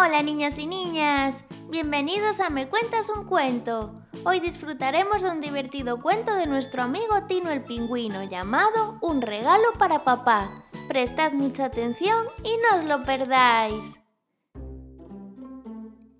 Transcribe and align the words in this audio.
Hola 0.00 0.22
niños 0.22 0.58
y 0.58 0.66
niñas, 0.68 1.44
bienvenidos 1.70 2.38
a 2.38 2.50
Me 2.50 2.68
Cuentas 2.68 3.08
un 3.10 3.24
Cuento. 3.24 3.94
Hoy 4.24 4.38
disfrutaremos 4.38 5.22
de 5.22 5.30
un 5.30 5.40
divertido 5.40 6.00
cuento 6.00 6.36
de 6.36 6.46
nuestro 6.46 6.84
amigo 6.84 7.24
Tino 7.26 7.50
el 7.50 7.64
Pingüino 7.64 8.22
llamado 8.22 8.98
Un 9.02 9.22
regalo 9.22 9.72
para 9.76 10.04
papá. 10.04 10.66
Prestad 10.86 11.32
mucha 11.32 11.64
atención 11.64 12.26
y 12.44 12.50
no 12.58 12.78
os 12.78 12.84
lo 12.84 13.04
perdáis. 13.04 14.00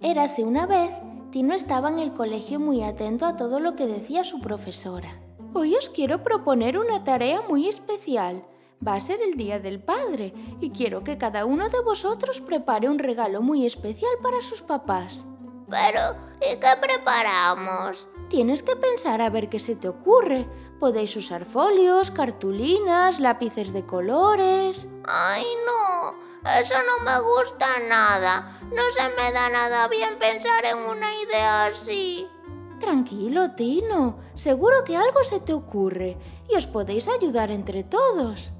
Érase 0.00 0.42
una 0.42 0.66
vez, 0.66 0.90
Tino 1.30 1.54
estaba 1.54 1.88
en 1.88 2.00
el 2.00 2.12
colegio 2.12 2.58
muy 2.58 2.82
atento 2.82 3.26
a 3.26 3.36
todo 3.36 3.60
lo 3.60 3.76
que 3.76 3.86
decía 3.86 4.24
su 4.24 4.40
profesora. 4.40 5.20
Hoy 5.54 5.76
os 5.76 5.88
quiero 5.88 6.24
proponer 6.24 6.78
una 6.78 7.04
tarea 7.04 7.42
muy 7.48 7.68
especial. 7.68 8.44
Va 8.86 8.94
a 8.94 9.00
ser 9.00 9.20
el 9.20 9.34
Día 9.34 9.58
del 9.58 9.80
Padre 9.80 10.32
y 10.60 10.70
quiero 10.70 11.02
que 11.02 11.18
cada 11.18 11.44
uno 11.44 11.68
de 11.68 11.80
vosotros 11.80 12.40
prepare 12.40 12.88
un 12.88 12.98
regalo 12.98 13.42
muy 13.42 13.66
especial 13.66 14.12
para 14.22 14.40
sus 14.40 14.62
papás. 14.62 15.24
Pero, 15.68 16.00
¿y 16.40 16.56
qué 16.56 16.68
preparamos? 16.80 18.06
Tienes 18.30 18.62
que 18.62 18.76
pensar 18.76 19.20
a 19.20 19.30
ver 19.30 19.48
qué 19.48 19.58
se 19.58 19.74
te 19.74 19.88
ocurre. 19.88 20.46
Podéis 20.78 21.16
usar 21.16 21.44
folios, 21.44 22.10
cartulinas, 22.12 23.18
lápices 23.18 23.72
de 23.72 23.84
colores. 23.84 24.86
Ay, 25.04 25.44
no, 25.66 26.14
eso 26.60 26.74
no 26.74 27.04
me 27.04 27.20
gusta 27.20 27.66
nada. 27.88 28.60
No 28.62 28.82
se 28.96 29.08
me 29.20 29.32
da 29.32 29.48
nada 29.50 29.88
bien 29.88 30.18
pensar 30.20 30.64
en 30.64 30.78
una 30.78 31.08
idea 31.26 31.66
así. 31.66 32.28
Tranquilo, 32.78 33.50
Tino. 33.56 34.20
Seguro 34.34 34.84
que 34.84 34.96
algo 34.96 35.24
se 35.24 35.40
te 35.40 35.52
ocurre 35.52 36.16
y 36.48 36.54
os 36.54 36.66
podéis 36.66 37.08
ayudar 37.08 37.50
entre 37.50 37.82
todos. 37.82 38.52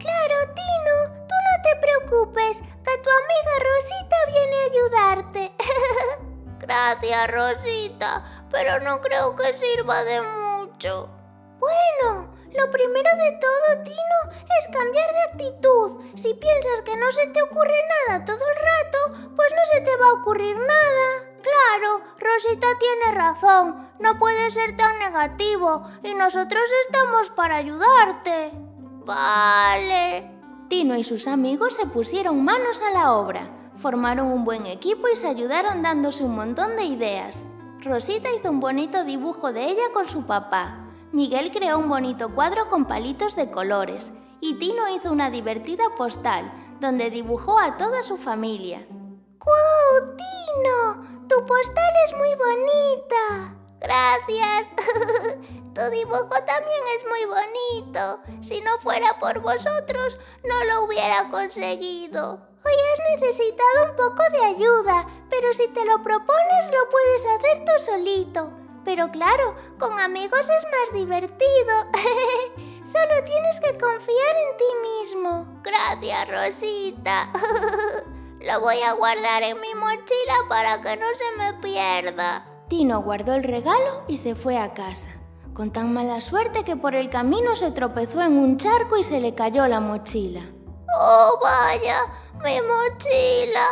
Claro, 0.00 0.34
Tino, 0.54 1.26
tú 1.28 1.34
no 1.46 1.62
te 1.62 1.76
preocupes, 1.76 2.60
que 2.60 2.98
tu 3.02 3.10
amiga 3.20 3.54
Rosita 3.68 4.16
viene 4.28 4.56
a 4.56 4.64
ayudarte. 4.64 5.52
Gracias, 6.58 7.30
Rosita, 7.30 8.24
pero 8.50 8.80
no 8.80 9.02
creo 9.02 9.36
que 9.36 9.58
sirva 9.58 10.02
de 10.04 10.22
mucho. 10.22 11.10
Bueno, 11.58 12.34
lo 12.50 12.70
primero 12.70 13.10
de 13.18 13.32
todo, 13.32 13.84
Tino, 13.84 14.38
es 14.58 14.68
cambiar 14.72 15.12
de 15.12 15.22
actitud. 15.32 16.00
Si 16.14 16.32
piensas 16.32 16.80
que 16.82 16.96
no 16.96 17.12
se 17.12 17.26
te 17.26 17.42
ocurre 17.42 17.78
nada 18.08 18.24
todo 18.24 18.38
el 18.38 18.56
rato, 18.56 19.32
pues 19.36 19.50
no 19.50 19.74
se 19.74 19.80
te 19.82 19.96
va 19.96 20.06
a 20.06 20.14
ocurrir 20.14 20.56
nada. 20.56 21.30
Claro, 21.42 22.02
Rosita 22.18 22.68
tiene 22.78 23.18
razón. 23.18 23.90
No 23.98 24.18
puede 24.18 24.50
ser 24.50 24.76
tan 24.76 24.98
negativo 24.98 25.84
y 26.02 26.14
nosotros 26.14 26.64
estamos 26.86 27.28
para 27.28 27.56
ayudarte. 27.56 28.69
Vale. 29.04 30.30
Tino 30.68 30.96
y 30.96 31.04
sus 31.04 31.26
amigos 31.26 31.74
se 31.74 31.86
pusieron 31.86 32.44
manos 32.44 32.80
a 32.80 32.90
la 32.90 33.12
obra, 33.14 33.48
formaron 33.76 34.28
un 34.28 34.44
buen 34.44 34.66
equipo 34.66 35.08
y 35.08 35.16
se 35.16 35.26
ayudaron 35.26 35.82
dándose 35.82 36.22
un 36.22 36.36
montón 36.36 36.76
de 36.76 36.84
ideas. 36.84 37.44
Rosita 37.80 38.28
hizo 38.36 38.50
un 38.50 38.60
bonito 38.60 39.04
dibujo 39.04 39.52
de 39.52 39.64
ella 39.64 39.92
con 39.92 40.08
su 40.08 40.26
papá. 40.26 40.78
Miguel 41.12 41.50
creó 41.50 41.78
un 41.78 41.88
bonito 41.88 42.34
cuadro 42.34 42.68
con 42.68 42.84
palitos 42.84 43.34
de 43.34 43.50
colores 43.50 44.12
y 44.40 44.54
Tino 44.54 44.88
hizo 44.94 45.10
una 45.10 45.30
divertida 45.30 45.94
postal 45.96 46.50
donde 46.78 47.10
dibujó 47.10 47.58
a 47.58 47.76
toda 47.76 48.02
su 48.02 48.16
familia. 48.16 48.86
¡Guau, 48.88 50.16
Tino! 50.16 51.26
Tu 51.28 51.46
postal 51.46 51.92
es 52.06 52.16
muy 52.16 52.28
bonita. 52.36 53.56
Gracias. 53.80 54.72
Tu 55.80 55.90
dibujo 55.92 56.28
también 56.28 56.82
es 56.98 57.08
muy 57.08 57.24
bonito. 57.24 58.20
Si 58.42 58.60
no 58.60 58.78
fuera 58.82 59.18
por 59.18 59.40
vosotros, 59.40 60.18
no 60.44 60.64
lo 60.64 60.84
hubiera 60.84 61.30
conseguido. 61.30 62.38
Hoy 62.62 62.72
has 62.72 63.18
necesitado 63.18 63.90
un 63.90 63.96
poco 63.96 64.22
de 64.30 64.44
ayuda, 64.44 65.06
pero 65.30 65.54
si 65.54 65.68
te 65.68 65.86
lo 65.86 66.02
propones 66.02 66.70
lo 66.70 66.90
puedes 66.90 67.24
hacer 67.24 67.64
tú 67.64 67.82
solito. 67.82 68.52
Pero 68.84 69.10
claro, 69.10 69.56
con 69.78 69.98
amigos 69.98 70.42
es 70.42 70.64
más 70.64 70.92
divertido. 70.92 71.74
Solo 72.84 73.24
tienes 73.24 73.60
que 73.60 73.78
confiar 73.78 74.36
en 74.36 74.56
ti 74.58 74.64
mismo. 74.82 75.62
Gracias, 75.62 76.28
Rosita. 76.28 77.32
lo 78.40 78.60
voy 78.60 78.82
a 78.82 78.92
guardar 78.92 79.44
en 79.44 79.58
mi 79.58 79.74
mochila 79.76 80.34
para 80.50 80.82
que 80.82 80.98
no 80.98 81.06
se 81.16 81.38
me 81.38 81.54
pierda. 81.62 82.46
Tino 82.68 83.00
guardó 83.00 83.32
el 83.32 83.44
regalo 83.44 84.04
y 84.08 84.18
se 84.18 84.34
fue 84.34 84.58
a 84.58 84.74
casa 84.74 85.19
con 85.54 85.72
tan 85.72 85.92
mala 85.92 86.20
suerte 86.20 86.64
que 86.64 86.76
por 86.76 86.94
el 86.94 87.10
camino 87.10 87.56
se 87.56 87.70
tropezó 87.70 88.22
en 88.22 88.38
un 88.38 88.56
charco 88.56 88.96
y 88.96 89.04
se 89.04 89.20
le 89.20 89.34
cayó 89.34 89.66
la 89.66 89.80
mochila. 89.80 90.42
¡Oh, 90.98 91.38
vaya! 91.42 92.02
¡Mi 92.44 92.58
mochila! 92.60 93.66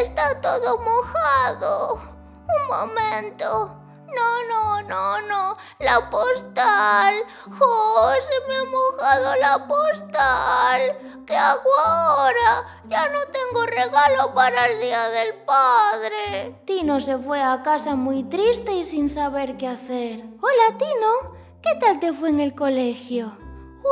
Está 0.00 0.40
todo 0.40 0.78
mojado. 0.78 1.94
Un 1.94 2.68
momento. 2.68 3.81
No, 4.14 4.42
no, 4.48 4.82
no, 4.88 5.20
no. 5.28 5.56
La 5.78 6.10
postal. 6.10 7.14
¡Oh, 7.60 8.12
se 8.20 8.48
me 8.48 8.56
ha 8.56 8.64
mojado 8.64 9.36
la 9.36 9.66
postal! 9.66 11.24
¿Qué 11.26 11.36
hago 11.36 11.70
ahora? 11.86 12.80
Ya 12.88 13.08
no 13.08 13.18
tengo 13.32 13.66
regalo 13.66 14.34
para 14.34 14.66
el 14.66 14.80
Día 14.80 15.08
del 15.08 15.34
Padre. 15.44 16.60
Tino 16.64 17.00
se 17.00 17.16
fue 17.18 17.40
a 17.40 17.62
casa 17.62 17.94
muy 17.94 18.24
triste 18.24 18.72
y 18.72 18.84
sin 18.84 19.08
saber 19.08 19.56
qué 19.56 19.68
hacer. 19.68 20.24
Hola, 20.40 20.78
Tino. 20.78 21.36
¿Qué 21.62 21.74
tal 21.80 22.00
te 22.00 22.12
fue 22.12 22.30
en 22.30 22.40
el 22.40 22.54
colegio? 22.54 23.32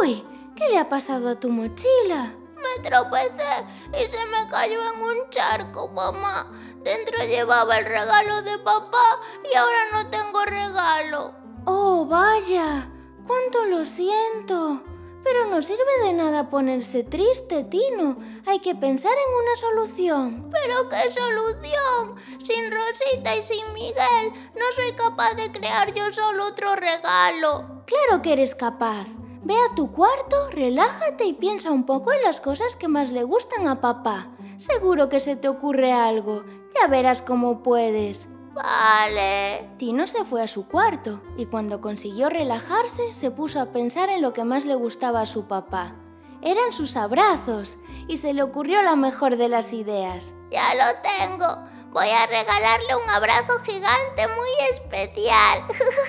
Uy, 0.00 0.24
¿qué 0.54 0.68
le 0.68 0.78
ha 0.78 0.88
pasado 0.88 1.28
a 1.28 1.40
tu 1.40 1.50
mochila? 1.50 2.32
Me 2.66 2.88
tropecé 2.88 3.64
y 3.92 4.08
se 4.08 4.24
me 4.26 4.50
cayó 4.50 4.78
en 4.94 5.02
un 5.02 5.30
charco, 5.30 5.88
mamá. 5.88 6.52
Dentro 6.82 7.18
llevaba 7.24 7.78
el 7.78 7.86
regalo 7.86 8.42
de 8.42 8.58
papá 8.58 9.20
y 9.52 9.56
ahora 9.56 9.78
no 9.92 10.10
tengo 10.10 10.44
regalo. 10.44 11.34
Oh, 11.64 12.06
vaya. 12.06 12.90
Cuánto 13.26 13.64
lo 13.64 13.84
siento. 13.84 14.82
Pero 15.24 15.46
no 15.46 15.60
sirve 15.60 16.04
de 16.04 16.12
nada 16.12 16.48
ponerse 16.48 17.02
triste, 17.02 17.64
Tino. 17.64 18.18
Hay 18.46 18.60
que 18.60 18.76
pensar 18.76 19.10
en 19.10 19.34
una 19.34 19.56
solución. 19.56 20.48
¿Pero 20.52 20.88
qué 20.88 21.12
solución? 21.12 22.16
Sin 22.44 22.70
Rosita 22.70 23.34
y 23.34 23.42
sin 23.42 23.72
Miguel 23.74 24.32
no 24.54 24.64
soy 24.76 24.92
capaz 24.92 25.34
de 25.34 25.50
crear 25.50 25.92
yo 25.92 26.12
solo 26.12 26.46
otro 26.46 26.76
regalo. 26.76 27.82
Claro 27.86 28.22
que 28.22 28.34
eres 28.34 28.54
capaz. 28.54 29.08
Ve 29.46 29.54
a 29.54 29.76
tu 29.76 29.92
cuarto, 29.92 30.50
relájate 30.50 31.24
y 31.24 31.32
piensa 31.32 31.70
un 31.70 31.86
poco 31.86 32.12
en 32.12 32.20
las 32.22 32.40
cosas 32.40 32.74
que 32.74 32.88
más 32.88 33.12
le 33.12 33.22
gustan 33.22 33.68
a 33.68 33.80
papá. 33.80 34.26
Seguro 34.56 35.08
que 35.08 35.20
se 35.20 35.36
te 35.36 35.46
ocurre 35.46 35.92
algo. 35.92 36.42
Ya 36.74 36.88
verás 36.88 37.22
cómo 37.22 37.62
puedes. 37.62 38.26
Vale. 38.52 39.70
Tino 39.78 40.08
se 40.08 40.24
fue 40.24 40.42
a 40.42 40.48
su 40.48 40.66
cuarto 40.66 41.22
y 41.36 41.46
cuando 41.46 41.80
consiguió 41.80 42.28
relajarse 42.28 43.14
se 43.14 43.30
puso 43.30 43.60
a 43.60 43.66
pensar 43.66 44.08
en 44.08 44.20
lo 44.20 44.32
que 44.32 44.42
más 44.42 44.64
le 44.64 44.74
gustaba 44.74 45.20
a 45.20 45.26
su 45.26 45.46
papá. 45.46 45.94
Eran 46.42 46.72
sus 46.72 46.96
abrazos 46.96 47.76
y 48.08 48.16
se 48.16 48.32
le 48.32 48.42
ocurrió 48.42 48.82
la 48.82 48.96
mejor 48.96 49.36
de 49.36 49.48
las 49.48 49.72
ideas. 49.72 50.34
Ya 50.50 50.74
lo 50.74 50.86
tengo. 51.02 51.46
Voy 51.92 52.08
a 52.08 52.26
regalarle 52.26 52.96
un 52.96 53.10
abrazo 53.10 53.60
gigante 53.64 54.26
muy 54.26 54.50
especial. 54.72 55.62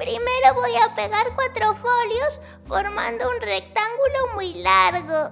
Primero 0.00 0.54
voy 0.54 0.74
a 0.76 0.94
pegar 0.94 1.26
cuatro 1.34 1.74
folios 1.74 2.40
formando 2.64 3.28
un 3.28 3.42
rectángulo 3.42 4.34
muy 4.34 4.54
largo. 4.54 5.28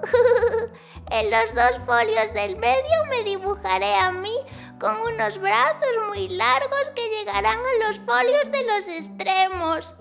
en 1.10 1.30
los 1.30 1.54
dos 1.54 1.86
folios 1.86 2.34
del 2.34 2.56
medio 2.56 3.04
me 3.08 3.22
dibujaré 3.22 3.94
a 3.94 4.12
mí 4.12 4.36
con 4.78 4.94
unos 4.94 5.38
brazos 5.38 5.88
muy 6.08 6.28
largos 6.28 6.92
que 6.94 7.08
llegarán 7.08 7.58
a 7.58 7.86
los 7.86 7.98
folios 8.00 8.52
de 8.52 8.64
los 8.66 8.88
extremos. 8.88 9.94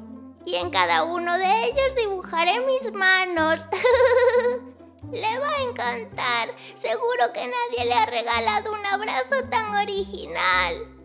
Y 0.46 0.56
en 0.56 0.70
cada 0.70 1.04
uno 1.04 1.38
de 1.38 1.64
ellos 1.64 1.96
dibujaré 1.96 2.60
mis 2.60 2.92
manos. 2.92 3.62
le 5.14 5.40
va 5.40 5.48
a 5.48 5.64
encantar. 5.64 6.50
Seguro 6.74 7.32
que 7.34 7.48
nadie 7.48 7.86
le 7.86 7.94
ha 7.94 8.06
regalado 8.06 8.74
un 8.74 8.86
abrazo 8.86 9.48
tan 9.50 9.76
original. 9.76 10.98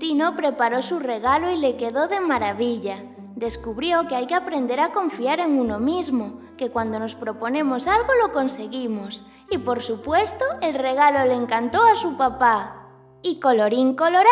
Tino 0.00 0.34
preparó 0.34 0.80
su 0.80 0.98
regalo 0.98 1.50
y 1.50 1.58
le 1.58 1.76
quedó 1.76 2.08
de 2.08 2.20
maravilla. 2.20 3.04
Descubrió 3.40 4.06
que 4.06 4.16
hay 4.16 4.26
que 4.26 4.34
aprender 4.34 4.80
a 4.80 4.92
confiar 4.92 5.40
en 5.40 5.58
uno 5.58 5.78
mismo, 5.80 6.42
que 6.58 6.70
cuando 6.70 6.98
nos 6.98 7.14
proponemos 7.14 7.86
algo 7.86 8.12
lo 8.20 8.32
conseguimos. 8.32 9.22
Y 9.50 9.56
por 9.56 9.80
supuesto, 9.80 10.44
el 10.60 10.74
regalo 10.74 11.24
le 11.24 11.32
encantó 11.32 11.82
a 11.82 11.96
su 11.96 12.18
papá. 12.18 12.86
Y 13.22 13.40
colorín 13.40 13.94
colorado, 13.94 14.26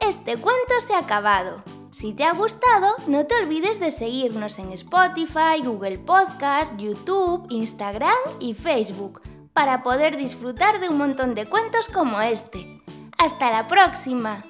este 0.00 0.36
cuento 0.36 0.74
se 0.86 0.94
ha 0.94 1.00
acabado. 1.00 1.64
Si 1.90 2.12
te 2.12 2.22
ha 2.22 2.34
gustado, 2.34 2.94
no 3.08 3.26
te 3.26 3.34
olvides 3.34 3.80
de 3.80 3.90
seguirnos 3.90 4.60
en 4.60 4.70
Spotify, 4.70 5.60
Google 5.64 5.98
Podcast, 5.98 6.76
YouTube, 6.76 7.48
Instagram 7.50 8.14
y 8.38 8.54
Facebook 8.54 9.22
para 9.52 9.82
poder 9.82 10.16
disfrutar 10.16 10.78
de 10.78 10.88
un 10.88 10.98
montón 10.98 11.34
de 11.34 11.46
cuentos 11.46 11.88
como 11.88 12.20
este. 12.20 12.80
¡Hasta 13.18 13.50
la 13.50 13.66
próxima! 13.66 14.44